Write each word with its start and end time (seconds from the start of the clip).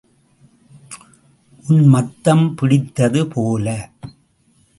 உன்மத்தம் 1.65 2.55
பிடித்தது 2.55 3.27
போல. 3.27 3.67